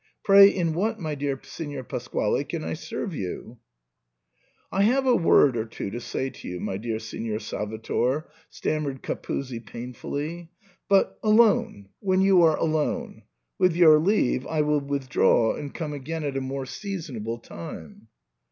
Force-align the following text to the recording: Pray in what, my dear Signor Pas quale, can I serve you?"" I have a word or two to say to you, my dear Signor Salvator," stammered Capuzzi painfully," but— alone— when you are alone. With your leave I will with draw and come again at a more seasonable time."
Pray 0.23 0.49
in 0.49 0.73
what, 0.73 0.99
my 0.99 1.13
dear 1.13 1.39
Signor 1.43 1.83
Pas 1.83 2.07
quale, 2.07 2.43
can 2.43 2.63
I 2.63 2.73
serve 2.73 3.13
you?"" 3.13 3.59
I 4.71 4.81
have 4.81 5.05
a 5.05 5.15
word 5.15 5.55
or 5.55 5.65
two 5.65 5.91
to 5.91 5.99
say 6.01 6.31
to 6.31 6.47
you, 6.47 6.59
my 6.59 6.77
dear 6.77 6.97
Signor 6.97 7.37
Salvator," 7.37 8.27
stammered 8.49 9.03
Capuzzi 9.03 9.59
painfully," 9.63 10.49
but— 10.89 11.19
alone— 11.23 11.89
when 12.09 12.19
you 12.21 12.41
are 12.41 12.57
alone. 12.57 13.21
With 13.59 13.75
your 13.75 13.99
leave 13.99 14.47
I 14.47 14.61
will 14.61 14.81
with 14.81 15.07
draw 15.07 15.53
and 15.53 15.71
come 15.71 15.93
again 15.93 16.23
at 16.23 16.35
a 16.35 16.41
more 16.41 16.65
seasonable 16.65 17.37
time." 17.37 18.07